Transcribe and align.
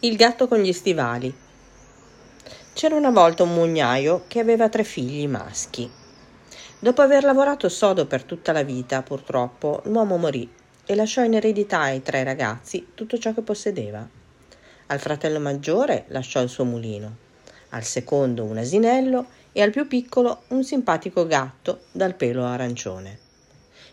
Il 0.00 0.16
gatto 0.16 0.46
con 0.46 0.58
gli 0.58 0.74
stivali. 0.74 1.34
C'era 2.74 2.96
una 2.96 3.08
volta 3.08 3.44
un 3.44 3.54
mugnaio 3.54 4.24
che 4.28 4.40
aveva 4.40 4.68
tre 4.68 4.84
figli 4.84 5.26
maschi. 5.26 5.90
Dopo 6.78 7.00
aver 7.00 7.24
lavorato 7.24 7.70
sodo 7.70 8.04
per 8.04 8.22
tutta 8.24 8.52
la 8.52 8.62
vita, 8.62 9.00
purtroppo, 9.00 9.80
l'uomo 9.86 10.18
morì 10.18 10.52
e 10.84 10.94
lasciò 10.94 11.24
in 11.24 11.32
eredità 11.32 11.80
ai 11.80 12.02
tre 12.02 12.24
ragazzi 12.24 12.88
tutto 12.92 13.16
ciò 13.16 13.32
che 13.32 13.40
possedeva. 13.40 14.06
Al 14.88 14.98
fratello 14.98 15.40
maggiore 15.40 16.04
lasciò 16.08 16.42
il 16.42 16.50
suo 16.50 16.64
mulino, 16.64 17.16
al 17.70 17.82
secondo 17.82 18.44
un 18.44 18.58
asinello 18.58 19.28
e 19.50 19.62
al 19.62 19.70
più 19.70 19.88
piccolo 19.88 20.42
un 20.48 20.62
simpatico 20.62 21.26
gatto 21.26 21.84
dal 21.90 22.14
pelo 22.16 22.44
arancione. 22.44 23.18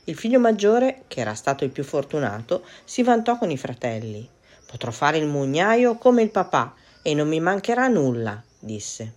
Il 0.03 0.17
figlio 0.17 0.39
maggiore, 0.39 1.03
che 1.07 1.21
era 1.21 1.33
stato 1.33 1.63
il 1.63 1.71
più 1.71 1.85
fortunato, 1.85 2.63
si 2.83 3.03
vantò 3.03 3.37
con 3.37 3.49
i 3.49 3.57
fratelli 3.57 4.29
Potrò 4.73 4.89
fare 4.89 5.19
il 5.19 5.27
mugnaio 5.27 5.99
come 5.99 6.23
il 6.23 6.31
papà 6.31 6.73
e 7.03 7.13
non 7.13 7.27
mi 7.27 7.39
mancherà 7.39 7.87
nulla, 7.87 8.41
disse. 8.57 9.13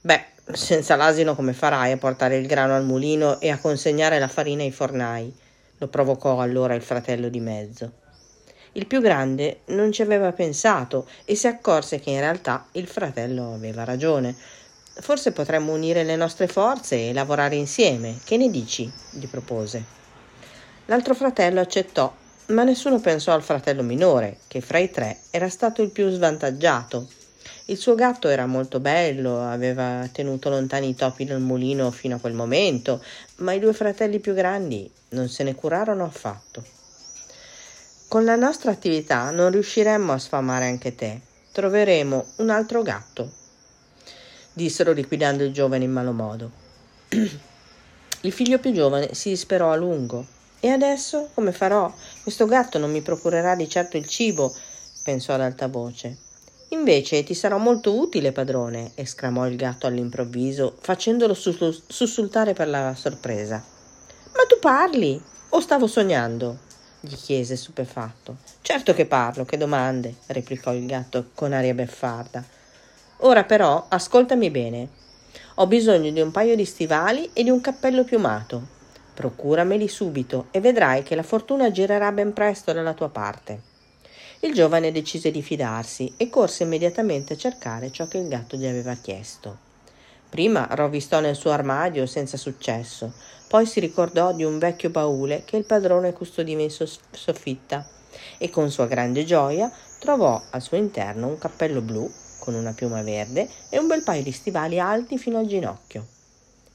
Beh, 0.00 0.26
senza 0.52 0.94
l'asino 0.94 1.34
come 1.34 1.54
farai 1.54 1.90
a 1.90 1.96
portare 1.96 2.36
il 2.36 2.46
grano 2.46 2.76
al 2.76 2.84
mulino 2.84 3.40
e 3.40 3.50
a 3.50 3.58
consegnare 3.58 4.20
la 4.20 4.28
farina 4.28 4.62
ai 4.62 4.70
fornai? 4.70 5.34
lo 5.78 5.88
provocò 5.88 6.40
allora 6.40 6.74
il 6.74 6.82
fratello 6.82 7.28
di 7.28 7.40
mezzo. 7.40 7.90
Il 8.74 8.86
più 8.86 9.00
grande 9.00 9.62
non 9.70 9.90
ci 9.90 10.02
aveva 10.02 10.30
pensato 10.30 11.08
e 11.24 11.34
si 11.34 11.48
accorse 11.48 11.98
che 11.98 12.10
in 12.10 12.20
realtà 12.20 12.68
il 12.72 12.86
fratello 12.86 13.52
aveva 13.52 13.82
ragione. 13.82 14.36
Forse 15.00 15.32
potremmo 15.32 15.72
unire 15.72 16.04
le 16.04 16.14
nostre 16.14 16.46
forze 16.46 17.08
e 17.08 17.12
lavorare 17.12 17.56
insieme. 17.56 18.20
Che 18.22 18.36
ne 18.36 18.48
dici? 18.48 18.88
gli 19.10 19.26
propose. 19.26 19.82
L'altro 20.86 21.14
fratello 21.14 21.58
accettò 21.58 22.14
ma 22.50 22.64
nessuno 22.64 23.00
pensò 23.00 23.32
al 23.32 23.42
fratello 23.42 23.82
minore, 23.82 24.38
che 24.48 24.60
fra 24.60 24.78
i 24.78 24.90
tre 24.90 25.18
era 25.30 25.48
stato 25.48 25.82
il 25.82 25.90
più 25.90 26.10
svantaggiato. 26.10 27.08
Il 27.66 27.76
suo 27.76 27.94
gatto 27.94 28.28
era 28.28 28.46
molto 28.46 28.80
bello, 28.80 29.42
aveva 29.42 30.08
tenuto 30.10 30.50
lontani 30.50 30.90
i 30.90 30.94
topi 30.94 31.24
dal 31.24 31.40
mulino 31.40 31.90
fino 31.90 32.16
a 32.16 32.18
quel 32.18 32.32
momento, 32.32 33.02
ma 33.36 33.52
i 33.52 33.60
due 33.60 33.72
fratelli 33.72 34.18
più 34.18 34.34
grandi 34.34 34.90
non 35.10 35.28
se 35.28 35.44
ne 35.44 35.54
curarono 35.54 36.04
affatto. 36.04 36.64
Con 38.08 38.24
la 38.24 38.34
nostra 38.34 38.72
attività 38.72 39.30
non 39.30 39.52
riusciremmo 39.52 40.12
a 40.12 40.18
sfamare 40.18 40.66
anche 40.66 40.96
te. 40.96 41.20
Troveremo 41.52 42.26
un 42.36 42.50
altro 42.50 42.82
gatto, 42.82 43.30
dissero 44.52 44.92
liquidando 44.92 45.44
il 45.44 45.52
giovane 45.52 45.84
in 45.84 45.92
malo 45.92 46.12
modo. 46.12 46.50
Il 48.22 48.32
figlio 48.32 48.58
più 48.58 48.72
giovane 48.72 49.14
si 49.14 49.30
disperò 49.30 49.72
a 49.72 49.76
lungo 49.76 50.26
e 50.60 50.68
adesso 50.68 51.30
come 51.32 51.52
farò? 51.52 51.90
Questo 52.30 52.46
gatto 52.46 52.78
non 52.78 52.92
mi 52.92 53.00
procurerà 53.00 53.56
di 53.56 53.68
certo 53.68 53.96
il 53.96 54.06
cibo, 54.06 54.54
pensò 55.02 55.34
ad 55.34 55.40
alta 55.40 55.66
voce. 55.66 56.16
Invece 56.68 57.24
ti 57.24 57.34
sarò 57.34 57.58
molto 57.58 57.98
utile, 57.98 58.30
padrone, 58.30 58.92
esclamò 58.94 59.48
il 59.48 59.56
gatto 59.56 59.88
all'improvviso, 59.88 60.76
facendolo 60.78 61.34
sussultare 61.34 62.52
per 62.52 62.68
la 62.68 62.94
sorpresa. 62.94 63.56
Ma 63.56 64.44
tu 64.48 64.60
parli? 64.60 65.20
O 65.48 65.58
stavo 65.58 65.88
sognando? 65.88 66.58
gli 67.00 67.16
chiese 67.16 67.56
stupefatto. 67.56 68.36
Certo 68.62 68.94
che 68.94 69.06
parlo, 69.06 69.44
che 69.44 69.56
domande, 69.56 70.14
replicò 70.26 70.72
il 70.72 70.86
gatto 70.86 71.30
con 71.34 71.52
aria 71.52 71.74
beffarda. 71.74 72.44
Ora 73.22 73.42
però 73.42 73.86
ascoltami 73.88 74.50
bene. 74.50 74.88
Ho 75.56 75.66
bisogno 75.66 76.12
di 76.12 76.20
un 76.20 76.30
paio 76.30 76.54
di 76.54 76.64
stivali 76.64 77.30
e 77.32 77.42
di 77.42 77.50
un 77.50 77.60
cappello 77.60 78.04
piumato. 78.04 78.78
Procurameli 79.20 79.86
subito 79.86 80.46
e 80.50 80.60
vedrai 80.60 81.02
che 81.02 81.14
la 81.14 81.22
fortuna 81.22 81.70
girerà 81.70 82.10
ben 82.10 82.32
presto 82.32 82.72
dalla 82.72 82.94
tua 82.94 83.10
parte. 83.10 83.60
Il 84.40 84.54
giovane 84.54 84.92
decise 84.92 85.30
di 85.30 85.42
fidarsi 85.42 86.14
e 86.16 86.30
corse 86.30 86.62
immediatamente 86.62 87.34
a 87.34 87.36
cercare 87.36 87.92
ciò 87.92 88.08
che 88.08 88.16
il 88.16 88.28
gatto 88.28 88.56
gli 88.56 88.64
aveva 88.64 88.94
chiesto. 88.94 89.58
Prima 90.30 90.66
rovistò 90.70 91.20
nel 91.20 91.36
suo 91.36 91.50
armadio 91.50 92.06
senza 92.06 92.38
successo, 92.38 93.12
poi 93.46 93.66
si 93.66 93.78
ricordò 93.78 94.32
di 94.32 94.42
un 94.42 94.58
vecchio 94.58 94.88
baule 94.88 95.42
che 95.44 95.58
il 95.58 95.66
padrone 95.66 96.14
custodiva 96.14 96.62
in 96.62 96.70
soffitta 96.70 97.86
e 98.38 98.48
con 98.48 98.70
sua 98.70 98.86
grande 98.86 99.26
gioia 99.26 99.70
trovò 99.98 100.42
al 100.48 100.62
suo 100.62 100.78
interno 100.78 101.26
un 101.26 101.36
cappello 101.36 101.82
blu 101.82 102.10
con 102.38 102.54
una 102.54 102.72
piuma 102.72 103.02
verde 103.02 103.46
e 103.68 103.78
un 103.78 103.86
bel 103.86 104.02
paio 104.02 104.22
di 104.22 104.32
stivali 104.32 104.80
alti 104.80 105.18
fino 105.18 105.38
al 105.38 105.46
ginocchio. 105.46 106.06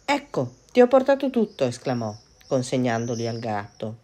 Ecco, 0.06 0.52
ti 0.72 0.80
ho 0.80 0.88
portato 0.88 1.32
tutto, 1.32 1.66
esclamò 1.66 2.16
consegnandoli 2.48 3.28
al 3.28 3.40
gatto. 3.40 3.96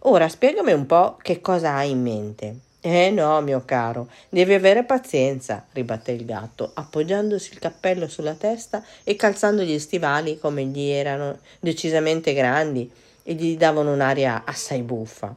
Ora 0.00 0.28
spiegami 0.28 0.72
un 0.72 0.86
po' 0.86 1.16
che 1.20 1.40
cosa 1.40 1.74
hai 1.74 1.90
in 1.90 2.02
mente. 2.02 2.56
Eh 2.80 3.10
no, 3.10 3.40
mio 3.42 3.62
caro, 3.64 4.08
devi 4.28 4.54
avere 4.54 4.82
pazienza, 4.82 5.64
ribatté 5.70 6.10
il 6.10 6.24
gatto, 6.24 6.72
appoggiandosi 6.74 7.52
il 7.52 7.60
cappello 7.60 8.08
sulla 8.08 8.34
testa 8.34 8.82
e 9.04 9.14
calzando 9.14 9.62
gli 9.62 9.78
stivali 9.78 10.40
come 10.40 10.64
gli 10.64 10.88
erano 10.88 11.38
decisamente 11.60 12.32
grandi 12.32 12.90
e 13.22 13.34
gli 13.34 13.56
davano 13.56 13.92
un'aria 13.92 14.42
assai 14.44 14.82
buffa. 14.82 15.32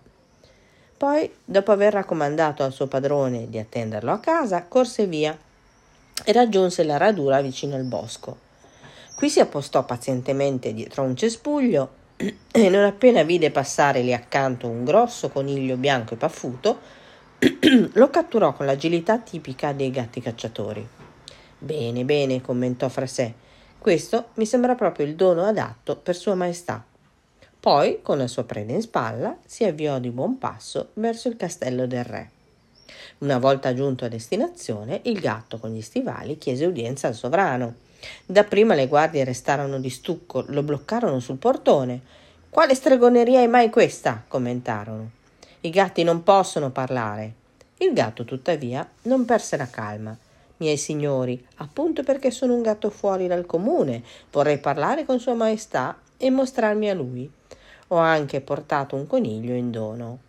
Poi, 0.98 1.32
dopo 1.46 1.72
aver 1.72 1.94
raccomandato 1.94 2.64
al 2.64 2.74
suo 2.74 2.88
padrone 2.88 3.48
di 3.48 3.60
attenderlo 3.60 4.12
a 4.12 4.20
casa, 4.20 4.64
corse 4.64 5.06
via 5.06 5.38
e 6.24 6.32
raggiunse 6.32 6.84
la 6.84 6.98
radura 6.98 7.42
vicino 7.42 7.76
al 7.76 7.84
bosco. 7.84 8.38
Qui 9.16 9.30
si 9.30 9.40
appostò 9.40 9.86
pazientemente 9.86 10.74
dietro 10.74 11.04
un 11.04 11.16
cespuglio 11.16 12.04
e 12.18 12.70
non 12.70 12.84
appena 12.84 13.24
vide 13.24 13.52
passare 13.52 14.02
lì 14.02 14.14
accanto 14.14 14.68
un 14.68 14.86
grosso 14.86 15.30
coniglio 15.30 15.76
bianco 15.76 16.14
e 16.14 16.18
paffuto, 16.18 16.80
lo 17.94 18.10
catturò 18.10 18.54
con 18.54 18.66
l'agilità 18.66 19.18
tipica 19.18 19.74
dei 19.74 19.92
gatti 19.92 20.22
cacciatori. 20.22 20.88
Bene, 21.58 22.04
bene, 22.06 22.42
commentò 22.42 22.88
fra 22.88 23.06
sé, 23.06 23.34
questo 23.78 24.30
mi 24.36 24.46
sembra 24.46 24.76
proprio 24.76 25.06
il 25.06 25.16
dono 25.16 25.44
adatto 25.44 25.98
per 25.98 26.16
Sua 26.16 26.36
Maestà. 26.36 26.84
Poi, 27.60 28.00
con 28.02 28.18
la 28.18 28.28
sua 28.28 28.44
preda 28.44 28.74
in 28.74 28.82
spalla, 28.82 29.38
si 29.46 29.64
avviò 29.64 30.00
di 30.00 30.12
buon 30.12 30.38
passo 30.38 30.90
verso 30.94 31.28
il 31.28 31.36
castello 31.36 31.88
del 31.88 32.04
re. 32.04 32.30
Una 33.20 33.40
volta 33.40 33.74
giunto 33.74 34.06
a 34.06 34.08
destinazione, 34.08 35.02
il 35.06 35.20
gatto 35.20 35.58
con 35.58 35.72
gli 35.72 35.82
stivali 35.82 36.38
chiese 36.38 36.66
udienza 36.66 37.08
al 37.08 37.16
sovrano 37.16 37.76
Dapprima 38.26 38.74
le 38.74 38.88
guardie 38.88 39.24
restarono 39.24 39.80
di 39.80 39.90
stucco, 39.90 40.44
lo 40.48 40.64
bloccarono 40.64 41.20
sul 41.20 41.38
portone. 41.38 42.02
Quale 42.50 42.76
stregoneria 42.76 43.42
è 43.42 43.48
mai 43.48 43.70
questa? 43.70 44.24
commentarono. 44.28 45.10
I 45.62 45.70
gatti 45.70 46.04
non 46.04 46.24
possono 46.24 46.70
parlare. 46.70 47.34
Il 47.78 47.92
gatto, 47.94 48.24
tuttavia, 48.24 48.88
non 49.04 49.26
perse 49.26 49.58
la 49.58 49.70
calma. 49.70 50.18
Miei 50.58 50.78
signori, 50.78 51.46
appunto 51.58 52.04
perché 52.04 52.32
sono 52.32 52.54
un 52.54 52.62
gatto 52.62 52.90
fuori 52.90 53.28
dal 53.28 53.46
comune, 53.46 54.02
vorrei 54.32 54.58
parlare 54.58 55.04
con 55.04 55.20
Sua 55.20 55.34
Maestà 55.34 55.98
e 56.18 56.30
mostrarmi 56.30 56.90
a 56.90 56.94
lui. 56.94 57.30
Ho 57.90 57.98
anche 57.98 58.40
portato 58.40 58.96
un 58.96 59.06
coniglio 59.06 59.54
in 59.54 59.70
dono. 59.70 60.20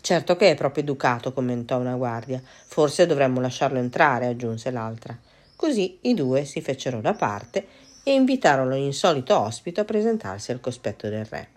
Certo 0.00 0.36
che 0.36 0.50
è 0.50 0.54
proprio 0.54 0.82
educato, 0.82 1.32
commentò 1.32 1.78
una 1.78 1.96
guardia. 1.96 2.40
Forse 2.44 3.06
dovremmo 3.06 3.40
lasciarlo 3.40 3.78
entrare, 3.78 4.26
aggiunse 4.26 4.70
l'altra. 4.70 5.16
Così 5.56 5.98
i 6.02 6.12
due 6.12 6.44
si 6.44 6.60
fecero 6.60 7.00
da 7.00 7.14
parte 7.14 7.66
e 8.02 8.12
invitarono 8.12 8.74
l'insolito 8.74 9.36
ospite 9.38 9.80
a 9.80 9.84
presentarsi 9.84 10.52
al 10.52 10.60
cospetto 10.60 11.08
del 11.08 11.24
re. 11.24 11.48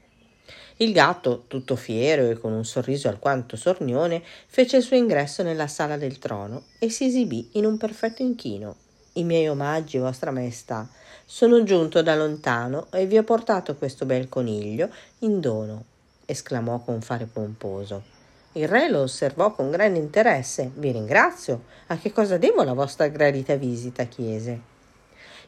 Il 0.77 0.93
gatto, 0.93 1.43
tutto 1.47 1.75
fiero 1.75 2.29
e 2.29 2.39
con 2.39 2.53
un 2.53 2.63
sorriso 2.63 3.09
alquanto 3.09 3.57
sornione, 3.57 4.23
fece 4.47 4.77
il 4.77 4.83
suo 4.83 4.95
ingresso 4.95 5.43
nella 5.43 5.67
sala 5.67 5.97
del 5.97 6.17
trono 6.17 6.63
e 6.79 6.89
si 6.89 7.05
esibì 7.05 7.49
in 7.53 7.65
un 7.65 7.77
perfetto 7.77 8.21
inchino. 8.21 8.75
I 9.13 9.25
miei 9.25 9.49
omaggi, 9.49 9.97
vostra 9.97 10.31
maestà. 10.31 10.87
Sono 11.25 11.63
giunto 11.63 12.01
da 12.01 12.15
lontano 12.15 12.87
e 12.91 13.05
vi 13.05 13.17
ho 13.17 13.23
portato 13.23 13.75
questo 13.75 14.05
bel 14.05 14.29
coniglio 14.29 14.89
in 15.19 15.41
dono, 15.41 15.83
esclamò 16.25 16.79
con 16.79 17.01
fare 17.01 17.25
pomposo. 17.25 18.18
Il 18.53 18.67
re 18.67 18.89
lo 18.89 19.01
osservò 19.01 19.51
con 19.51 19.69
grande 19.69 19.99
interesse. 19.99 20.71
Vi 20.73 20.91
ringrazio. 20.91 21.65
A 21.87 21.97
che 21.97 22.11
cosa 22.11 22.37
devo 22.37 22.63
la 22.63 22.73
vostra 22.73 23.07
gradita 23.07 23.55
visita? 23.55 24.05
chiese. 24.05 24.59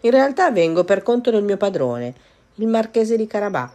In 0.01 0.11
realtà 0.11 0.51
vengo 0.51 0.83
per 0.83 1.01
conto 1.01 1.31
del 1.31 1.43
mio 1.43 1.57
padrone, 1.57 2.13
il 2.55 2.67
marchese 2.67 3.17
di 3.17 3.25
Carabà. 3.25 3.71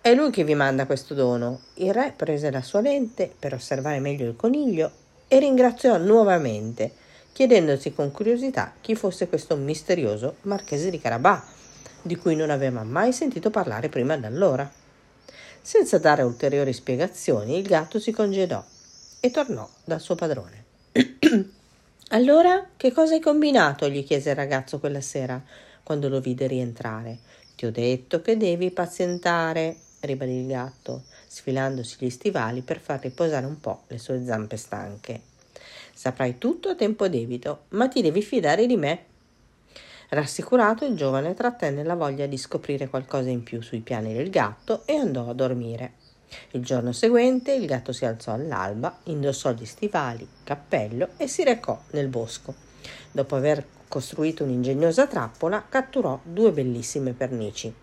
È 0.00 0.14
lui 0.14 0.30
che 0.30 0.44
vi 0.44 0.54
manda 0.54 0.84
questo 0.84 1.14
dono. 1.14 1.60
Il 1.74 1.94
re 1.94 2.12
prese 2.14 2.50
la 2.50 2.60
sua 2.60 2.82
lente 2.82 3.32
per 3.38 3.54
osservare 3.54 3.98
meglio 3.98 4.28
il 4.28 4.36
coniglio 4.36 4.90
e 5.26 5.38
ringraziò 5.38 5.96
nuovamente, 5.96 6.92
chiedendosi 7.32 7.94
con 7.94 8.12
curiosità 8.12 8.74
chi 8.80 8.94
fosse 8.94 9.28
questo 9.28 9.56
misterioso 9.56 10.36
marchese 10.42 10.90
di 10.90 11.00
Carabà, 11.00 11.42
di 12.02 12.16
cui 12.16 12.36
non 12.36 12.50
aveva 12.50 12.82
mai 12.82 13.14
sentito 13.14 13.48
parlare 13.48 13.88
prima 13.88 14.18
d'allora. 14.18 14.70
Senza 15.66 15.96
dare 15.96 16.20
ulteriori 16.20 16.74
spiegazioni, 16.74 17.56
il 17.56 17.66
gatto 17.66 17.98
si 17.98 18.12
congedò 18.12 18.62
e 19.18 19.30
tornò 19.30 19.66
dal 19.82 19.98
suo 19.98 20.14
padrone. 20.14 20.64
allora, 22.08 22.68
che 22.76 22.92
cosa 22.92 23.14
hai 23.14 23.20
combinato? 23.20 23.88
gli 23.88 24.04
chiese 24.04 24.28
il 24.28 24.36
ragazzo 24.36 24.78
quella 24.78 25.00
sera, 25.00 25.42
quando 25.82 26.10
lo 26.10 26.20
vide 26.20 26.46
rientrare. 26.46 27.20
Ti 27.56 27.64
ho 27.64 27.70
detto 27.70 28.20
che 28.20 28.36
devi 28.36 28.72
pazientare, 28.72 29.74
ribadì 30.00 30.32
il 30.32 30.48
gatto, 30.48 31.04
sfilandosi 31.26 31.96
gli 31.98 32.10
stivali 32.10 32.60
per 32.60 32.78
far 32.78 33.00
riposare 33.00 33.46
un 33.46 33.58
po' 33.58 33.84
le 33.86 33.96
sue 33.96 34.22
zampe 34.22 34.58
stanche. 34.58 35.22
Saprai 35.94 36.36
tutto 36.36 36.68
a 36.68 36.74
tempo 36.74 37.08
debito, 37.08 37.62
ma 37.70 37.88
ti 37.88 38.02
devi 38.02 38.20
fidare 38.20 38.66
di 38.66 38.76
me. 38.76 39.04
Rassicurato, 40.14 40.84
il 40.84 40.94
giovane 40.94 41.34
trattenne 41.34 41.82
la 41.82 41.96
voglia 41.96 42.26
di 42.26 42.38
scoprire 42.38 42.88
qualcosa 42.88 43.30
in 43.30 43.42
più 43.42 43.60
sui 43.60 43.80
piani 43.80 44.14
del 44.14 44.30
gatto 44.30 44.82
e 44.84 44.94
andò 44.94 45.28
a 45.28 45.34
dormire. 45.34 45.94
Il 46.52 46.62
giorno 46.62 46.92
seguente 46.92 47.52
il 47.52 47.66
gatto 47.66 47.92
si 47.92 48.04
alzò 48.04 48.32
all'alba, 48.32 49.00
indossò 49.04 49.50
gli 49.50 49.64
stivali, 49.64 50.24
cappello 50.44 51.08
e 51.16 51.26
si 51.26 51.42
recò 51.42 51.80
nel 51.90 52.06
bosco. 52.06 52.54
Dopo 53.10 53.34
aver 53.34 53.66
costruito 53.88 54.44
un'ingegnosa 54.44 55.08
trappola, 55.08 55.64
catturò 55.68 56.20
due 56.22 56.52
bellissime 56.52 57.12
pernici. 57.12 57.74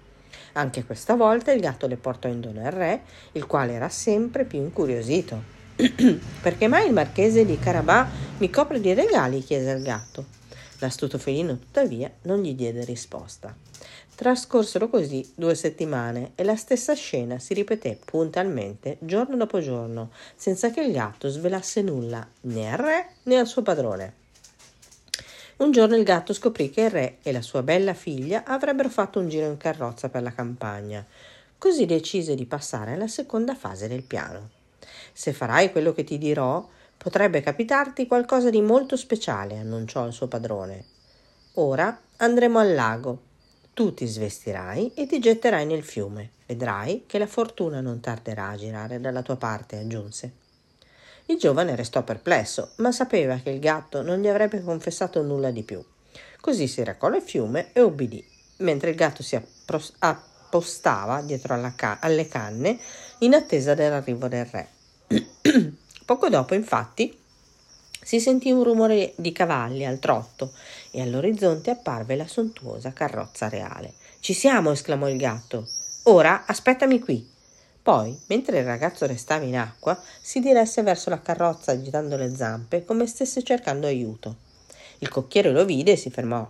Anche 0.53 0.85
questa 0.85 1.15
volta 1.15 1.51
il 1.51 1.59
gatto 1.59 1.85
le 1.85 1.97
portò 1.97 2.29
in 2.29 2.39
dono 2.39 2.65
al 2.65 2.71
re, 2.71 3.01
il 3.33 3.45
quale 3.45 3.73
era 3.73 3.89
sempre 3.89 4.45
più 4.45 4.59
incuriosito. 4.59 5.59
Perché 6.41 6.69
mai 6.69 6.87
il 6.87 6.93
marchese 6.93 7.45
di 7.45 7.59
Carabà 7.59 8.07
mi 8.37 8.49
copre 8.49 8.79
di 8.79 8.93
regali? 8.93 9.43
chiese 9.43 9.71
il 9.71 9.83
gatto. 9.83 10.39
L'astuto 10.81 11.19
felino, 11.19 11.59
tuttavia, 11.59 12.11
non 12.23 12.41
gli 12.41 12.55
diede 12.55 12.83
risposta. 12.83 13.55
Trascorsero 14.15 14.89
così 14.89 15.31
due 15.35 15.53
settimane 15.53 16.31
e 16.33 16.43
la 16.43 16.55
stessa 16.55 16.95
scena 16.95 17.37
si 17.37 17.53
ripeté 17.53 17.99
puntualmente 18.03 18.97
giorno 18.99 19.37
dopo 19.37 19.59
giorno, 19.61 20.09
senza 20.35 20.71
che 20.71 20.81
il 20.81 20.91
gatto 20.91 21.29
svelasse 21.29 21.83
nulla 21.83 22.27
né 22.41 22.71
al 22.71 22.79
re 22.79 23.09
né 23.23 23.37
al 23.37 23.45
suo 23.45 23.61
padrone. 23.61 24.13
Un 25.57 25.71
giorno 25.71 25.95
il 25.95 26.03
gatto 26.03 26.33
scoprì 26.33 26.71
che 26.71 26.81
il 26.81 26.89
re 26.89 27.17
e 27.21 27.31
la 27.31 27.43
sua 27.43 27.61
bella 27.61 27.93
figlia 27.93 28.43
avrebbero 28.43 28.89
fatto 28.89 29.19
un 29.19 29.29
giro 29.29 29.45
in 29.45 29.57
carrozza 29.57 30.09
per 30.09 30.23
la 30.23 30.33
campagna. 30.33 31.05
Così 31.59 31.85
decise 31.85 32.33
di 32.33 32.47
passare 32.47 32.93
alla 32.93 33.07
seconda 33.07 33.53
fase 33.53 33.87
del 33.87 34.01
piano. 34.01 34.49
Se 35.13 35.31
farai 35.31 35.71
quello 35.71 35.93
che 35.93 36.03
ti 36.03 36.17
dirò, 36.17 36.67
potrebbe 37.01 37.41
capitarti 37.41 38.05
qualcosa 38.05 38.51
di 38.51 38.61
molto 38.61 38.95
speciale, 38.95 39.57
annunciò 39.57 40.05
il 40.05 40.13
suo 40.13 40.27
padrone. 40.27 40.85
Ora 41.55 41.99
andremo 42.17 42.59
al 42.59 42.75
lago 42.75 43.29
tu 43.73 43.93
ti 43.93 44.05
svestirai 44.05 44.93
e 44.93 45.07
ti 45.07 45.19
getterai 45.19 45.65
nel 45.65 45.83
fiume. 45.83 46.31
Vedrai 46.45 47.05
che 47.07 47.17
la 47.17 47.25
fortuna 47.25 47.81
non 47.81 47.99
tarderà 48.01 48.49
a 48.49 48.55
girare 48.55 48.99
dalla 48.99 49.23
tua 49.23 49.37
parte, 49.37 49.77
aggiunse. 49.77 50.33
Il 51.25 51.37
giovane 51.37 51.75
restò 51.75 52.03
perplesso, 52.03 52.73
ma 52.77 52.91
sapeva 52.91 53.37
che 53.37 53.49
il 53.49 53.59
gatto 53.59 54.03
non 54.03 54.19
gli 54.19 54.27
avrebbe 54.27 54.61
confessato 54.61 55.23
nulla 55.23 55.49
di 55.49 55.63
più. 55.63 55.83
Così 56.39 56.67
si 56.67 56.83
recò 56.83 57.07
nel 57.07 57.21
fiume 57.21 57.71
e 57.73 57.81
ubbidì, 57.81 58.23
mentre 58.57 58.91
il 58.91 58.95
gatto 58.95 59.23
si 59.23 59.39
appostava 59.99 61.21
dietro 61.21 61.59
ca- 61.75 61.97
alle 61.99 62.27
canne 62.27 62.77
in 63.19 63.33
attesa 63.33 63.73
dell'arrivo 63.73 64.27
del 64.27 64.45
re. 64.45 64.69
Poco 66.11 66.27
dopo, 66.27 66.55
infatti, 66.55 67.17
si 68.01 68.19
sentì 68.19 68.51
un 68.51 68.63
rumore 68.63 69.13
di 69.15 69.31
cavalli 69.31 69.85
al 69.85 69.97
trotto 69.97 70.51
e 70.91 71.01
all'orizzonte 71.01 71.69
apparve 71.71 72.17
la 72.17 72.27
sontuosa 72.27 72.91
carrozza 72.91 73.47
reale. 73.47 73.93
Ci 74.19 74.33
siamo, 74.33 74.71
esclamò 74.71 75.07
il 75.07 75.15
gatto. 75.15 75.65
Ora 76.03 76.43
aspettami 76.45 76.99
qui. 76.99 77.25
Poi, 77.81 78.19
mentre 78.25 78.59
il 78.59 78.65
ragazzo 78.65 79.05
restava 79.05 79.45
in 79.45 79.55
acqua, 79.55 79.97
si 80.21 80.41
diresse 80.41 80.81
verso 80.81 81.09
la 81.09 81.21
carrozza 81.21 81.71
agitando 81.71 82.17
le 82.17 82.35
zampe 82.35 82.83
come 82.83 83.07
stesse 83.07 83.41
cercando 83.41 83.87
aiuto. 83.87 84.35
Il 84.97 85.07
cocchiere 85.07 85.53
lo 85.53 85.63
vide 85.63 85.93
e 85.93 85.95
si 85.95 86.09
fermò. 86.09 86.45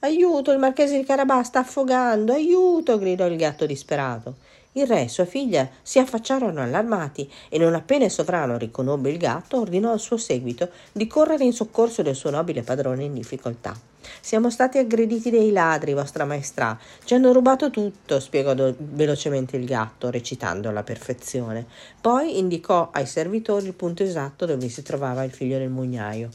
Aiuto, 0.00 0.52
il 0.52 0.58
marchese 0.58 0.98
di 0.98 1.04
Carabà 1.06 1.42
sta 1.42 1.60
affogando, 1.60 2.34
aiuto! 2.34 2.98
gridò 2.98 3.24
il 3.24 3.38
gatto 3.38 3.64
disperato. 3.64 4.36
Il 4.76 4.86
re 4.86 5.04
e 5.04 5.08
sua 5.08 5.24
figlia 5.24 5.66
si 5.80 5.98
affacciarono 5.98 6.60
allarmati 6.60 7.30
e 7.48 7.56
non 7.56 7.74
appena 7.74 8.04
il 8.04 8.10
sovrano 8.10 8.58
riconobbe 8.58 9.08
il 9.08 9.16
gatto 9.16 9.58
ordinò 9.58 9.90
al 9.90 9.98
suo 9.98 10.18
seguito 10.18 10.68
di 10.92 11.06
correre 11.06 11.44
in 11.44 11.54
soccorso 11.54 12.02
del 12.02 12.14
suo 12.14 12.28
nobile 12.28 12.60
padrone 12.60 13.04
in 13.04 13.14
difficoltà. 13.14 13.74
Siamo 14.20 14.50
stati 14.50 14.76
aggrediti 14.76 15.30
dai 15.30 15.50
ladri, 15.50 15.94
vostra 15.94 16.26
maestra. 16.26 16.78
Ci 17.02 17.14
hanno 17.14 17.32
rubato 17.32 17.70
tutto, 17.70 18.20
spiegò 18.20 18.52
do- 18.52 18.74
velocemente 18.76 19.56
il 19.56 19.64
gatto, 19.64 20.10
recitando 20.10 20.68
alla 20.68 20.82
perfezione. 20.82 21.64
Poi 21.98 22.38
indicò 22.38 22.90
ai 22.92 23.06
servitori 23.06 23.64
il 23.64 23.72
punto 23.72 24.02
esatto 24.02 24.44
dove 24.44 24.68
si 24.68 24.82
trovava 24.82 25.24
il 25.24 25.32
figlio 25.32 25.56
del 25.56 25.70
mugnaio, 25.70 26.28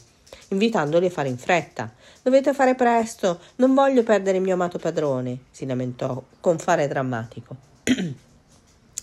invitandoli 0.48 1.06
a 1.06 1.10
fare 1.10 1.28
in 1.28 1.38
fretta. 1.38 1.92
Dovete 2.20 2.52
fare 2.54 2.74
presto, 2.74 3.38
non 3.56 3.72
voglio 3.72 4.02
perdere 4.02 4.38
il 4.38 4.42
mio 4.42 4.54
amato 4.54 4.80
padrone, 4.80 5.38
si 5.52 5.64
lamentò 5.64 6.20
con 6.40 6.58
fare 6.58 6.88
drammatico. 6.88 7.70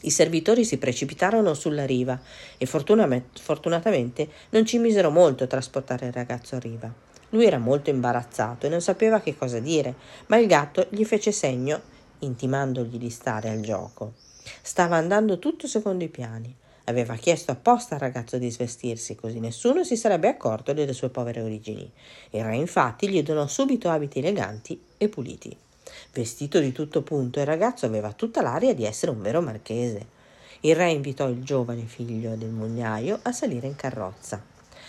I 0.01 0.11
servitori 0.11 0.63
si 0.63 0.77
precipitarono 0.77 1.53
sulla 1.53 1.85
riva 1.85 2.19
e 2.57 2.65
fortunatamente 2.65 4.29
non 4.51 4.65
ci 4.65 4.77
misero 4.77 5.09
molto 5.11 5.43
a 5.43 5.47
trasportare 5.47 6.07
il 6.07 6.13
ragazzo 6.13 6.55
a 6.55 6.59
riva. 6.59 6.93
Lui 7.31 7.45
era 7.45 7.57
molto 7.57 7.89
imbarazzato 7.89 8.65
e 8.65 8.69
non 8.69 8.81
sapeva 8.81 9.19
che 9.19 9.35
cosa 9.35 9.59
dire, 9.59 9.93
ma 10.27 10.37
il 10.37 10.47
gatto 10.47 10.87
gli 10.89 11.03
fece 11.03 11.31
segno, 11.31 11.81
intimandogli 12.19 12.97
di 12.97 13.09
stare 13.09 13.49
al 13.49 13.59
gioco. 13.59 14.13
Stava 14.61 14.95
andando 14.95 15.37
tutto 15.37 15.67
secondo 15.67 16.03
i 16.03 16.09
piani. 16.09 16.55
Aveva 16.85 17.13
chiesto 17.15 17.51
apposta 17.51 17.93
al 17.95 18.01
ragazzo 18.01 18.39
di 18.39 18.49
svestirsi, 18.49 19.15
così 19.15 19.39
nessuno 19.39 19.83
si 19.83 19.95
sarebbe 19.95 20.27
accorto 20.27 20.73
delle 20.73 20.93
sue 20.93 21.09
povere 21.09 21.41
origini. 21.41 21.91
Il 22.31 22.43
re 22.43 22.55
infatti 22.55 23.07
gli 23.07 23.21
donò 23.21 23.45
subito 23.45 23.89
abiti 23.89 24.17
eleganti 24.17 24.81
e 24.97 25.07
puliti. 25.07 25.55
Vestito 26.11 26.59
di 26.59 26.71
tutto 26.71 27.01
punto, 27.01 27.39
il 27.39 27.45
ragazzo 27.45 27.85
aveva 27.85 28.11
tutta 28.11 28.41
l'aria 28.41 28.73
di 28.73 28.85
essere 28.85 29.11
un 29.11 29.21
vero 29.21 29.41
marchese. 29.41 30.17
Il 30.61 30.75
re 30.75 30.91
invitò 30.91 31.29
il 31.29 31.43
giovane 31.43 31.83
figlio 31.83 32.35
del 32.35 32.49
mugnaio 32.49 33.19
a 33.21 33.31
salire 33.31 33.67
in 33.67 33.75
carrozza. 33.75 34.41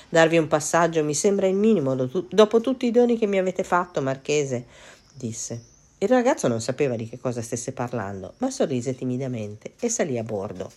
Darvi 0.09 0.39
un 0.39 0.49
passaggio 0.49 1.05
mi 1.05 1.15
sembra 1.15 1.47
il 1.47 1.55
minimo 1.55 1.95
dopo 1.95 2.61
tutti 2.61 2.87
i 2.87 2.91
doni 2.91 3.17
che 3.17 3.27
mi 3.27 3.39
avete 3.39 3.63
fatto, 3.63 4.03
marchese, 4.03 4.67
disse. 5.15 5.63
Il 5.99 6.09
ragazzo 6.09 6.49
non 6.49 6.61
sapeva 6.61 6.97
di 6.97 7.09
che 7.09 7.21
cosa 7.21 7.43
stesse 7.43 7.73
parlando, 7.73 8.33
ma 8.39 8.51
sorrise 8.51 8.97
timidamente 8.97 9.75
e 9.79 9.89
salì 9.89 10.19
a 10.19 10.25
bordo. 10.25 10.71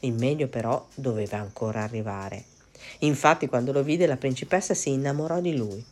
Il 0.00 0.12
meglio 0.12 0.48
però 0.48 0.86
doveva 0.94 1.38
ancora 1.38 1.82
arrivare. 1.82 2.44
Infatti, 2.98 3.48
quando 3.48 3.72
lo 3.72 3.82
vide, 3.82 4.06
la 4.06 4.18
principessa 4.18 4.74
si 4.74 4.90
innamorò 4.90 5.40
di 5.40 5.56
lui. 5.56 5.84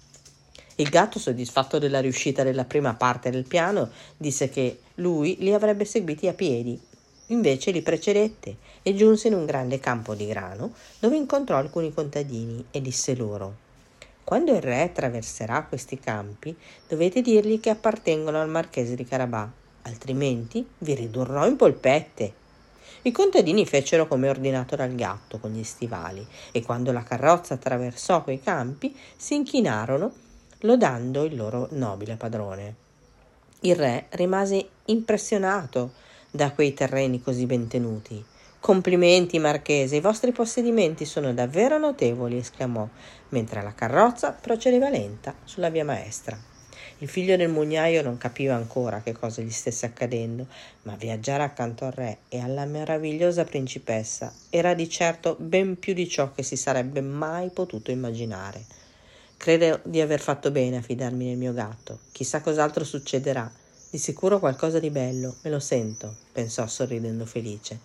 Il 0.76 0.88
gatto, 0.88 1.18
soddisfatto 1.18 1.78
della 1.78 2.00
riuscita 2.00 2.42
della 2.42 2.64
prima 2.64 2.94
parte 2.94 3.30
del 3.30 3.44
piano, 3.44 3.90
disse 4.16 4.48
che 4.48 4.78
lui 4.96 5.36
li 5.40 5.52
avrebbe 5.52 5.84
seguiti 5.84 6.28
a 6.28 6.32
piedi. 6.32 6.80
Invece 7.26 7.70
li 7.70 7.82
precedette 7.82 8.56
e 8.82 8.94
giunse 8.94 9.28
in 9.28 9.34
un 9.34 9.44
grande 9.44 9.78
campo 9.78 10.14
di 10.14 10.26
grano, 10.26 10.72
dove 10.98 11.16
incontrò 11.16 11.56
alcuni 11.56 11.92
contadini 11.92 12.64
e 12.70 12.80
disse 12.80 13.14
loro 13.14 13.56
Quando 14.24 14.54
il 14.54 14.62
re 14.62 14.82
attraverserà 14.82 15.62
questi 15.64 15.98
campi, 15.98 16.56
dovete 16.88 17.20
dirgli 17.20 17.60
che 17.60 17.70
appartengono 17.70 18.40
al 18.40 18.48
marchese 18.48 18.94
di 18.94 19.04
Carabà, 19.04 19.50
altrimenti 19.82 20.66
vi 20.78 20.94
ridurrò 20.94 21.46
in 21.46 21.56
polpette. 21.56 22.40
I 23.02 23.12
contadini 23.12 23.66
fecero 23.66 24.06
come 24.06 24.28
ordinato 24.28 24.76
dal 24.76 24.94
gatto 24.94 25.38
con 25.38 25.52
gli 25.52 25.64
stivali 25.64 26.24
e 26.52 26.62
quando 26.62 26.92
la 26.92 27.02
carrozza 27.02 27.54
attraversò 27.54 28.22
quei 28.22 28.40
campi 28.40 28.96
si 29.16 29.34
inchinarono 29.34 30.21
lodando 30.62 31.24
il 31.24 31.36
loro 31.36 31.68
nobile 31.72 32.16
padrone. 32.16 32.74
Il 33.60 33.76
re 33.76 34.06
rimase 34.10 34.68
impressionato 34.86 35.92
da 36.30 36.50
quei 36.52 36.74
terreni 36.74 37.22
così 37.22 37.46
ben 37.46 37.68
tenuti. 37.68 38.24
Complimenti, 38.58 39.38
marchese, 39.38 39.96
i 39.96 40.00
vostri 40.00 40.32
possedimenti 40.32 41.04
sono 41.04 41.32
davvero 41.34 41.78
notevoli, 41.78 42.36
esclamò, 42.36 42.88
mentre 43.30 43.62
la 43.62 43.74
carrozza 43.74 44.30
procedeva 44.32 44.88
lenta 44.88 45.34
sulla 45.44 45.68
via 45.68 45.84
maestra. 45.84 46.38
Il 46.98 47.08
figlio 47.08 47.36
del 47.36 47.48
mugnaio 47.48 48.02
non 48.02 48.16
capiva 48.16 48.54
ancora 48.54 49.00
che 49.00 49.12
cosa 49.12 49.42
gli 49.42 49.50
stesse 49.50 49.86
accadendo, 49.86 50.46
ma 50.82 50.94
viaggiare 50.94 51.42
accanto 51.42 51.84
al 51.84 51.92
re 51.92 52.18
e 52.28 52.38
alla 52.38 52.64
meravigliosa 52.64 53.42
principessa 53.42 54.32
era 54.48 54.74
di 54.74 54.88
certo 54.88 55.36
ben 55.40 55.80
più 55.80 55.94
di 55.94 56.08
ciò 56.08 56.30
che 56.32 56.44
si 56.44 56.54
sarebbe 56.56 57.00
mai 57.00 57.50
potuto 57.50 57.90
immaginare. 57.90 58.81
Credo 59.42 59.80
di 59.82 60.00
aver 60.00 60.20
fatto 60.20 60.52
bene 60.52 60.76
a 60.76 60.82
fidarmi 60.82 61.26
del 61.26 61.36
mio 61.36 61.52
gatto. 61.52 61.98
Chissà 62.12 62.40
cos'altro 62.40 62.84
succederà. 62.84 63.50
Di 63.90 63.98
sicuro 63.98 64.38
qualcosa 64.38 64.78
di 64.78 64.88
bello, 64.88 65.34
me 65.42 65.50
lo 65.50 65.58
sento, 65.58 66.14
pensò 66.30 66.68
sorridendo 66.68 67.26
felice. 67.26 67.76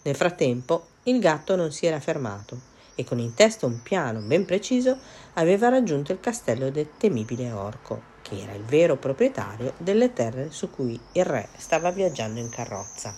Nel 0.00 0.16
frattempo 0.16 0.86
il 1.02 1.20
gatto 1.20 1.56
non 1.56 1.72
si 1.72 1.84
era 1.84 2.00
fermato 2.00 2.58
e 2.94 3.04
con 3.04 3.18
in 3.18 3.34
testa 3.34 3.66
un 3.66 3.82
piano 3.82 4.20
ben 4.20 4.46
preciso 4.46 4.96
aveva 5.34 5.68
raggiunto 5.68 6.10
il 6.10 6.20
castello 6.20 6.70
del 6.70 6.88
temibile 6.96 7.52
orco, 7.52 8.00
che 8.22 8.40
era 8.40 8.54
il 8.54 8.64
vero 8.64 8.96
proprietario 8.96 9.74
delle 9.76 10.14
terre 10.14 10.50
su 10.52 10.70
cui 10.70 10.98
il 11.12 11.24
re 11.26 11.50
stava 11.58 11.90
viaggiando 11.90 12.40
in 12.40 12.48
carrozza. 12.48 13.14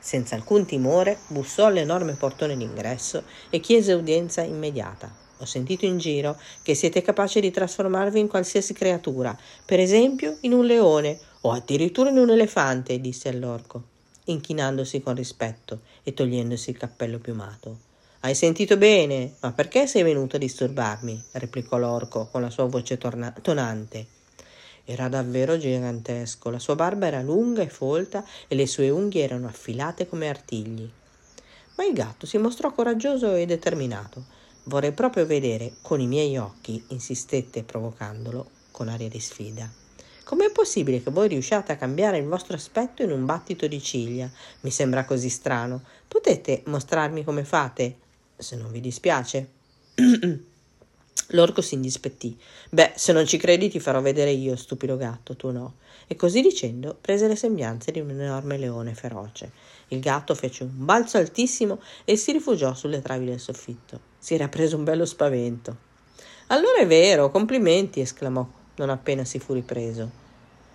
Senza 0.00 0.34
alcun 0.34 0.66
timore 0.66 1.18
bussò 1.28 1.66
all'enorme 1.66 2.14
portone 2.14 2.56
d'ingresso 2.56 3.22
e 3.48 3.60
chiese 3.60 3.92
udienza 3.92 4.42
immediata. 4.42 5.28
Ho 5.40 5.46
sentito 5.46 5.86
in 5.86 5.96
giro 5.96 6.38
che 6.62 6.74
siete 6.74 7.00
capaci 7.00 7.40
di 7.40 7.50
trasformarvi 7.50 8.20
in 8.20 8.28
qualsiasi 8.28 8.74
creatura, 8.74 9.36
per 9.64 9.80
esempio 9.80 10.36
in 10.40 10.52
un 10.52 10.66
leone 10.66 11.18
o 11.42 11.52
addirittura 11.52 12.10
in 12.10 12.18
un 12.18 12.28
elefante, 12.28 13.00
disse 13.00 13.30
all'orco, 13.30 13.82
inchinandosi 14.24 15.00
con 15.00 15.14
rispetto 15.14 15.80
e 16.02 16.12
togliendosi 16.12 16.68
il 16.68 16.76
cappello 16.76 17.18
piumato. 17.18 17.88
Hai 18.20 18.34
sentito 18.34 18.76
bene? 18.76 19.36
Ma 19.40 19.52
perché 19.52 19.86
sei 19.86 20.02
venuto 20.02 20.36
a 20.36 20.38
disturbarmi? 20.38 21.24
replicò 21.32 21.78
l'orco 21.78 22.28
con 22.30 22.42
la 22.42 22.50
sua 22.50 22.64
voce 22.64 22.98
torna- 22.98 23.34
tonante. 23.40 24.18
Era 24.84 25.08
davvero 25.08 25.56
gigantesco, 25.56 26.50
la 26.50 26.58
sua 26.58 26.74
barba 26.74 27.06
era 27.06 27.22
lunga 27.22 27.62
e 27.62 27.70
folta 27.70 28.22
e 28.46 28.54
le 28.54 28.66
sue 28.66 28.90
unghie 28.90 29.22
erano 29.22 29.46
affilate 29.46 30.06
come 30.06 30.28
artigli. 30.28 30.86
Ma 31.76 31.84
il 31.86 31.94
gatto 31.94 32.26
si 32.26 32.36
mostrò 32.36 32.72
coraggioso 32.72 33.34
e 33.34 33.46
determinato. 33.46 34.39
Vorrei 34.64 34.92
proprio 34.92 35.26
vedere 35.26 35.72
con 35.82 36.00
i 36.00 36.06
miei 36.06 36.36
occhi, 36.36 36.82
insistette 36.88 37.62
provocandolo 37.62 38.48
con 38.70 38.88
aria 38.88 39.08
di 39.08 39.20
sfida. 39.20 39.68
Com'è 40.24 40.50
possibile 40.52 41.02
che 41.02 41.10
voi 41.10 41.28
riusciate 41.28 41.72
a 41.72 41.76
cambiare 41.76 42.18
il 42.18 42.26
vostro 42.26 42.54
aspetto 42.54 43.02
in 43.02 43.10
un 43.10 43.24
battito 43.24 43.66
di 43.66 43.82
ciglia? 43.82 44.30
Mi 44.60 44.70
sembra 44.70 45.04
così 45.04 45.28
strano. 45.28 45.82
Potete 46.06 46.62
mostrarmi 46.66 47.24
come 47.24 47.44
fate? 47.44 47.96
Se 48.36 48.54
non 48.56 48.70
vi 48.70 48.80
dispiace. 48.80 49.48
L'orco 51.28 51.62
si 51.62 51.74
indispettì. 51.74 52.36
Beh, 52.70 52.92
se 52.96 53.12
non 53.12 53.26
ci 53.26 53.36
credi 53.36 53.68
ti 53.68 53.78
farò 53.78 54.00
vedere 54.00 54.30
io, 54.30 54.56
stupido 54.56 54.96
gatto, 54.96 55.36
tu 55.36 55.50
no. 55.50 55.74
E 56.06 56.16
così 56.16 56.40
dicendo 56.40 56.96
prese 57.00 57.28
le 57.28 57.36
sembianze 57.36 57.92
di 57.92 58.00
un 58.00 58.10
enorme 58.10 58.58
leone 58.58 58.94
feroce. 58.94 59.52
Il 59.88 60.00
gatto 60.00 60.34
fece 60.34 60.64
un 60.64 60.84
balzo 60.84 61.18
altissimo 61.18 61.80
e 62.04 62.16
si 62.16 62.32
rifugiò 62.32 62.74
sulle 62.74 63.00
travi 63.00 63.26
del 63.26 63.40
soffitto. 63.40 64.00
Si 64.18 64.34
era 64.34 64.48
preso 64.48 64.76
un 64.76 64.84
bello 64.84 65.04
spavento. 65.04 65.88
Allora 66.48 66.78
è 66.78 66.86
vero, 66.86 67.30
complimenti, 67.30 68.00
esclamò 68.00 68.58
non 68.80 68.90
appena 68.90 69.24
si 69.24 69.38
fu 69.38 69.52
ripreso. 69.52 70.10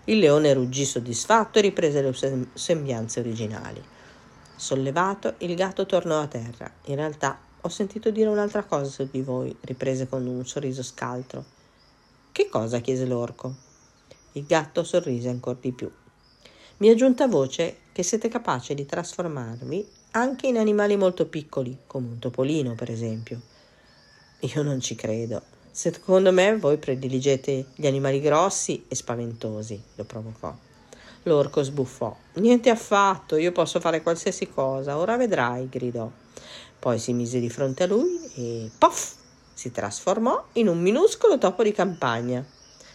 Il 0.06 0.20
leone 0.20 0.54
ruggì 0.54 0.86
soddisfatto 0.86 1.58
e 1.58 1.63
riprese 1.63 2.01
le 2.01 2.48
sembianze 2.54 3.20
originali. 3.20 3.84
Sollevato, 4.56 5.34
il 5.39 5.56
gatto 5.56 5.86
tornò 5.88 6.22
a 6.22 6.27
terra. 6.27 6.72
In 6.86 6.96
realtà 6.96 7.38
ho 7.65 7.69
sentito 7.69 8.12
dire 8.12 8.29
un'altra 8.29 8.63
cosa 8.63 8.88
su 8.91 9.07
di 9.10 9.24
voi, 9.24 9.55
riprese 9.62 10.07
con 10.07 10.24
un 10.27 10.45
sorriso 10.45 10.84
scaltro. 10.84 11.43
Che 12.31 12.48
cosa? 12.48 12.79
chiese 12.79 13.07
l'orco. 13.07 13.55
Il 14.34 14.45
gatto 14.45 14.84
sorrise 14.84 15.29
ancora 15.29 15.57
di 15.60 15.72
più. 15.72 15.91
Mi 16.77 16.89
è 16.89 16.93
giunta 16.93 17.27
voce 17.27 17.77
che 17.91 18.03
siete 18.03 18.27
capaci 18.27 18.75
di 18.75 18.86
trasformarvi 18.86 19.88
anche 20.12 20.45
in 20.45 20.60
animali 20.60 20.95
molto 20.95 21.25
piccoli, 21.25 21.75
come 21.88 22.10
un 22.10 22.19
topolino, 22.19 22.75
per 22.75 22.91
esempio. 22.91 23.41
Io 24.41 24.62
non 24.62 24.79
ci 24.79 24.93
credo. 24.93 25.41
Secondo 25.72 26.31
me 26.31 26.57
voi 26.57 26.77
prediligete 26.77 27.69
gli 27.74 27.88
animali 27.88 28.22
grossi 28.22 28.86
e 28.88 28.93
spaventosi, 28.93 29.81
lo 29.95 30.03
provocò. 30.03 30.55
L'orco 31.24 31.63
sbuffò. 31.63 32.15
Niente 32.34 32.69
affatto, 32.69 33.38
io 33.38 33.51
posso 33.51 33.79
fare 33.79 34.03
qualsiasi 34.03 34.50
cosa, 34.50 34.98
ora 34.98 35.17
vedrai, 35.17 35.67
gridò. 35.67 36.12
Poi 36.86 37.00
si 37.00 37.13
mise 37.13 37.39
di 37.39 37.50
fronte 37.50 37.82
a 37.82 37.88
lui 37.88 38.30
e 38.36 38.70
poff! 38.77 39.15
si 39.56 39.72
trasformò 39.72 40.50
in 40.54 40.68
un 40.68 40.80
minuscolo 40.80 41.39
topo 41.39 41.63
di 41.63 41.72
campagna. 41.72 42.46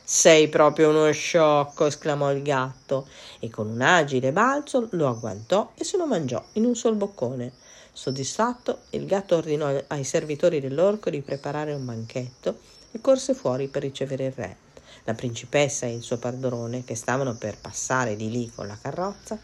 Sei 0.05 0.47
proprio 0.47 0.91
uno 0.91 1.11
sciocco, 1.11 1.87
esclamò 1.87 2.31
il 2.31 2.41
gatto, 2.41 3.09
e 3.41 3.51
con 3.51 3.67
un 3.67 3.81
agile 3.81 4.31
balzo 4.31 4.87
lo 4.93 5.09
agguantò 5.09 5.73
e 5.75 5.83
se 5.83 5.97
lo 5.97 6.07
mangiò 6.07 6.41
in 6.53 6.67
un 6.67 6.77
sol 6.77 6.95
boccone. 6.95 7.51
Soddisfatto, 7.93 8.83
il 8.91 9.07
gatto 9.07 9.35
ordinò 9.35 9.77
ai 9.89 10.05
servitori 10.05 10.61
dell'orco 10.61 11.11
di 11.11 11.21
preparare 11.21 11.75
un 11.75 11.85
banchetto 11.85 12.61
e 12.93 13.01
corse 13.01 13.35
fuori 13.35 13.67
per 13.67 13.83
ricevere 13.83 14.27
il 14.27 14.33
re. 14.37 14.57
La 15.03 15.15
principessa 15.15 15.87
e 15.87 15.95
il 15.95 16.03
suo 16.03 16.19
padrone, 16.19 16.85
che 16.85 16.95
stavano 16.95 17.35
per 17.35 17.59
passare 17.59 18.15
di 18.15 18.31
lì 18.31 18.53
con 18.55 18.69
la 18.69 18.79
carrozza, 18.81 19.37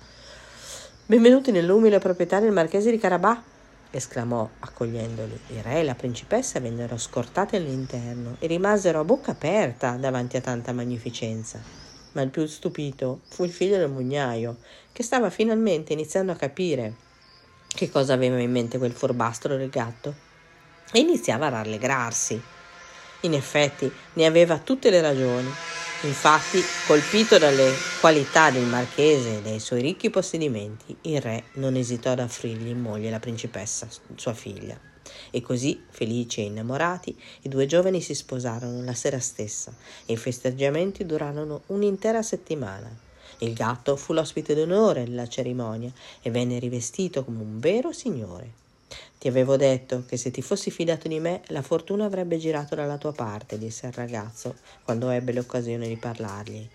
Benvenuti 1.05 1.53
nell'umile 1.53 1.99
proprietà 1.99 2.41
del 2.41 2.51
marchese 2.51 2.91
di 2.93 2.99
Carabà, 2.99 3.41
esclamò 3.97 4.49
accogliendoli. 4.61 5.41
Il 5.49 5.63
re 5.63 5.81
e 5.81 5.85
la 5.85 5.95
principessa 5.95 6.61
vennero 6.61 6.97
scortati 6.97 7.57
all'interno 7.57 8.37
e 8.39 8.47
rimasero 8.47 9.01
a 9.01 9.05
bocca 9.05 9.33
aperta 9.33 9.93
davanti 9.93 10.37
a 10.37 10.41
tanta 10.41 10.73
magnificenza. 10.73 11.61
Ma 12.13 12.23
il 12.23 12.31
più 12.31 12.47
stupito 12.47 13.21
fu 13.29 13.45
il 13.45 13.53
figlio 13.53 13.77
del 13.77 13.91
mugnaio, 13.91 14.59
che 14.93 15.03
stava 15.03 15.31
finalmente 15.31 15.93
iniziando 15.93 16.33
a 16.33 16.37
capire 16.37 16.95
che 17.69 17.91
cosa 17.91 18.15
aveva 18.15 18.39
in 18.39 18.51
mente 18.51 18.79
quel 18.79 18.93
furbastro 18.93 19.57
del 19.57 19.69
gatto 19.69 20.15
e 20.93 21.01
iniziava 21.01 21.47
a 21.47 21.51
rallegrarsi. 21.51 22.41
In 23.21 23.35
effetti 23.35 23.91
ne 24.15 24.27
aveva 24.27 24.59
tutte 24.59 24.91
le 24.91 25.01
ragioni. 25.01 25.51
Infatti, 26.03 26.63
colpito 26.87 27.39
dalle 27.39 27.73
qualità 28.01 28.51
del 28.51 28.67
marchese 28.67 29.39
e 29.39 29.41
dai 29.41 29.59
suoi 29.59 29.81
ricchi 29.81 30.11
possedimenti, 30.11 30.95
il 31.03 31.23
re 31.23 31.45
non 31.55 31.75
esitò 31.75 32.11
ad 32.11 32.21
offrirgli 32.21 32.69
in 32.69 32.81
moglie 32.81 33.09
la 33.09 33.19
principessa, 33.19 33.89
sua 34.15 34.35
figlia. 34.35 34.79
E 35.31 35.41
così, 35.41 35.83
felici 35.89 36.43
e 36.43 36.45
innamorati, 36.45 37.19
i 37.43 37.49
due 37.49 37.65
giovani 37.65 38.03
si 38.03 38.15
sposarono 38.15 38.85
la 38.85 38.95
sera 38.95 39.19
stessa 39.19 39.75
e 40.05 40.13
i 40.13 40.17
festeggiamenti 40.19 41.07
durarono 41.07 41.63
un'intera 41.69 42.23
settimana. 42.23 42.95
Il 43.39 43.55
gatto 43.55 43.97
fu 43.97 44.13
l'ospite 44.13 44.55
d'onore 44.55 45.05
della 45.05 45.27
cerimonia 45.27 45.91
e 46.21 46.31
venne 46.31 46.59
rivestito 46.59 47.25
come 47.25 47.41
un 47.41 47.59
vero 47.59 47.93
signore. 47.93 48.65
Ti 49.19 49.29
avevo 49.29 49.57
detto 49.57 50.05
che 50.07 50.17
se 50.17 50.31
ti 50.31 50.43
fossi 50.43 50.71
fidato 50.71 51.09
di 51.09 51.19
me, 51.19 51.43
la 51.49 51.63
fortuna 51.63 52.05
avrebbe 52.05 52.39
girato 52.39 52.75
dalla 52.75 52.99
tua 52.99 53.13
parte, 53.13 53.59
disse 53.59 53.87
il 53.87 53.93
ragazzo, 53.93 54.57
quando 54.85 55.11
ebbe 55.11 55.33
l'occasione 55.33 55.89
di 55.89 55.97
parlargli. 55.97 56.69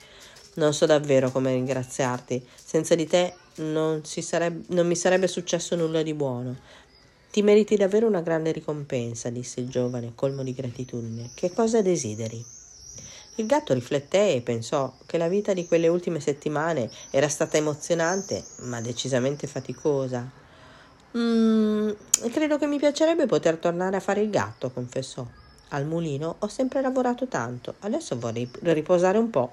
Non 0.55 0.73
so 0.73 0.85
davvero 0.85 1.31
come 1.31 1.53
ringraziarti. 1.53 2.45
Senza 2.61 2.95
di 2.95 3.07
te 3.07 3.33
non, 3.55 4.03
sarebbe, 4.03 4.65
non 4.73 4.87
mi 4.87 4.95
sarebbe 4.95 5.27
successo 5.27 5.75
nulla 5.75 6.01
di 6.01 6.13
buono. 6.13 6.57
Ti 7.31 7.41
meriti 7.41 7.77
davvero 7.77 8.07
una 8.07 8.19
grande 8.19 8.51
ricompensa, 8.51 9.29
disse 9.29 9.61
il 9.61 9.69
giovane, 9.69 10.11
colmo 10.15 10.43
di 10.43 10.53
gratitudine. 10.53 11.29
Che 11.33 11.53
cosa 11.53 11.81
desideri? 11.81 12.43
Il 13.35 13.45
gatto 13.45 13.73
rifletté 13.73 14.33
e 14.33 14.41
pensò 14.41 14.93
che 15.05 15.17
la 15.17 15.29
vita 15.29 15.53
di 15.53 15.65
quelle 15.65 15.87
ultime 15.87 16.19
settimane 16.19 16.89
era 17.11 17.29
stata 17.29 17.55
emozionante, 17.55 18.43
ma 18.63 18.81
decisamente 18.81 19.47
faticosa. 19.47 20.40
Mm, 21.17 21.91
credo 22.31 22.57
che 22.57 22.67
mi 22.67 22.77
piacerebbe 22.77 23.25
poter 23.25 23.57
tornare 23.57 23.97
a 23.97 23.99
fare 23.99 24.21
il 24.21 24.29
gatto, 24.29 24.71
confessò. 24.71 25.25
Al 25.69 25.85
mulino 25.85 26.37
ho 26.39 26.47
sempre 26.47 26.81
lavorato 26.81 27.27
tanto, 27.27 27.75
adesso 27.79 28.17
vorrei 28.17 28.49
riposare 28.61 29.17
un 29.17 29.29
po'. 29.29 29.51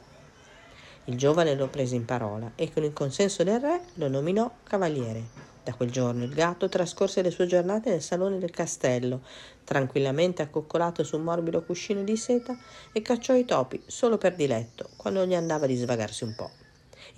Il 1.06 1.16
giovane 1.16 1.56
lo 1.56 1.66
prese 1.68 1.96
in 1.96 2.04
parola 2.04 2.52
e 2.54 2.72
con 2.72 2.84
il 2.84 2.92
consenso 2.92 3.42
del 3.42 3.58
re 3.58 3.80
lo 3.94 4.08
nominò 4.08 4.48
cavaliere. 4.62 5.46
Da 5.64 5.74
quel 5.74 5.90
giorno 5.90 6.24
il 6.24 6.32
gatto 6.32 6.68
trascorse 6.68 7.22
le 7.22 7.30
sue 7.30 7.46
giornate 7.46 7.90
nel 7.90 8.02
salone 8.02 8.38
del 8.38 8.50
castello, 8.50 9.22
tranquillamente 9.64 10.42
accoccolato 10.42 11.02
su 11.02 11.16
un 11.16 11.24
morbido 11.24 11.62
cuscino 11.62 12.02
di 12.02 12.16
seta, 12.16 12.56
e 12.92 13.02
cacciò 13.02 13.34
i 13.34 13.44
topi 13.44 13.82
solo 13.86 14.16
per 14.16 14.34
diletto, 14.34 14.90
quando 14.96 15.26
gli 15.26 15.34
andava 15.34 15.66
di 15.66 15.76
svagarsi 15.76 16.24
un 16.24 16.34
po'. 16.36 16.50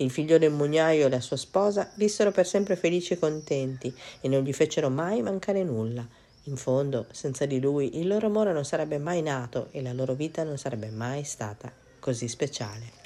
Il 0.01 0.09
figlio 0.09 0.39
del 0.39 0.51
mugnaio 0.51 1.05
e 1.05 1.09
la 1.09 1.19
sua 1.19 1.37
sposa 1.37 1.91
vissero 1.93 2.31
per 2.31 2.47
sempre 2.47 2.75
felici 2.75 3.13
e 3.13 3.19
contenti 3.19 3.93
e 4.19 4.27
non 4.27 4.41
gli 4.41 4.51
fecero 4.51 4.89
mai 4.89 5.21
mancare 5.21 5.63
nulla. 5.63 6.03
In 6.45 6.55
fondo, 6.55 7.05
senza 7.11 7.45
di 7.45 7.59
lui, 7.59 7.99
il 7.99 8.07
loro 8.07 8.25
amore 8.25 8.51
non 8.51 8.65
sarebbe 8.65 8.97
mai 8.97 9.21
nato 9.21 9.67
e 9.69 9.83
la 9.83 9.93
loro 9.93 10.15
vita 10.15 10.43
non 10.43 10.57
sarebbe 10.57 10.89
mai 10.89 11.23
stata 11.23 11.71
così 11.99 12.27
speciale. 12.27 13.00